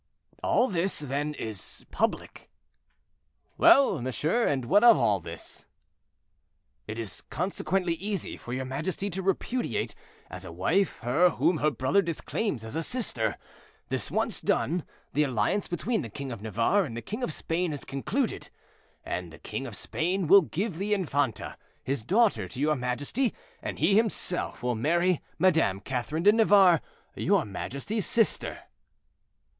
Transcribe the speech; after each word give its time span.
"All 0.41 0.67
this, 0.67 0.97
then, 0.97 1.35
is 1.35 1.85
public." 1.91 2.49
"Well! 3.59 4.01
monsieur, 4.01 4.47
and 4.47 4.65
what 4.65 4.83
of 4.83 4.97
all 4.97 5.19
this?" 5.19 5.67
"It 6.87 6.97
is 6.97 7.21
consequently 7.29 7.93
easy 7.93 8.35
for 8.35 8.51
your 8.51 8.65
majesty 8.65 9.11
to 9.11 9.21
repudiate 9.21 9.93
as 10.31 10.43
a 10.43 10.51
wife 10.51 10.97
her 11.01 11.29
whom 11.29 11.57
her 11.57 11.69
brother 11.69 12.01
disclaims 12.01 12.63
as 12.65 12.75
a 12.75 12.81
sister. 12.81 13.37
This 13.89 14.09
once 14.09 14.41
done, 14.41 14.85
the 15.13 15.21
alliance 15.21 15.67
between 15.67 16.01
the 16.01 16.09
king 16.09 16.31
of 16.31 16.41
Navarre 16.41 16.83
and 16.83 16.97
the 16.97 17.03
king 17.03 17.21
of 17.21 17.31
Spain 17.31 17.71
is 17.71 17.85
concluded, 17.85 18.49
and 19.05 19.31
the 19.31 19.37
king 19.37 19.67
of 19.67 19.75
Spain 19.75 20.25
will 20.25 20.41
give 20.41 20.79
the 20.79 20.95
infanta, 20.95 21.57
his 21.83 22.03
daughter, 22.03 22.47
to 22.47 22.59
your 22.59 22.75
majesty, 22.75 23.35
and 23.61 23.77
he 23.77 23.93
himself 23.95 24.63
will 24.63 24.73
marry 24.73 25.21
Madame 25.37 25.79
Catherine 25.79 26.23
de 26.23 26.31
Navarre, 26.31 26.81
your 27.15 27.45
majesty's 27.45 28.07
sister." 28.07 28.61